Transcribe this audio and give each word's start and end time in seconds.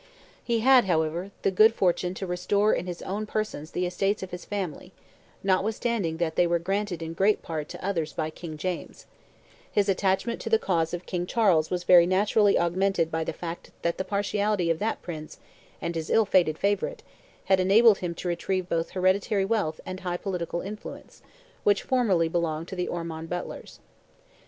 He 0.43 0.61
had, 0.61 0.85
however, 0.85 1.29
the 1.43 1.51
good 1.51 1.75
fortune 1.75 2.15
to 2.15 2.25
restore 2.25 2.73
in 2.73 2.87
his 2.87 3.03
own 3.03 3.27
person 3.27 3.67
the 3.71 3.85
estates 3.85 4.23
of 4.23 4.31
his 4.31 4.45
family, 4.45 4.93
notwithstanding 5.43 6.17
that 6.17 6.35
they 6.35 6.47
were 6.47 6.57
granted 6.57 7.03
in 7.03 7.13
great 7.13 7.43
part 7.43 7.69
to 7.69 7.85
others 7.85 8.11
by 8.11 8.31
King 8.31 8.57
James; 8.57 9.05
his 9.71 9.87
attachment 9.87 10.41
to 10.41 10.49
the 10.49 10.57
cause 10.57 10.95
of 10.95 11.05
King 11.05 11.27
Charles 11.27 11.69
was 11.69 11.83
very 11.83 12.07
naturally 12.07 12.57
augmented 12.57 13.11
by 13.11 13.23
the 13.23 13.31
fact 13.31 13.69
that 13.83 13.99
the 13.99 14.03
partiality 14.03 14.71
of 14.71 14.79
that 14.79 15.03
Prince 15.03 15.37
and 15.79 15.93
his 15.93 16.09
ill 16.09 16.25
fated 16.25 16.57
favourite 16.57 17.03
had 17.45 17.59
enabled 17.59 17.99
him 17.99 18.15
to 18.15 18.27
retrieve 18.27 18.67
both 18.67 18.87
the 18.87 18.93
hereditary 18.93 19.45
wealth 19.45 19.79
and 19.85 19.99
the 19.99 20.01
high 20.01 20.17
political 20.17 20.61
influence 20.61 21.21
which 21.63 21.83
formerly 21.83 22.27
belonged 22.27 22.67
to 22.67 22.75
the 22.75 22.87
Ormond 22.87 23.29
Butlers. 23.29 23.79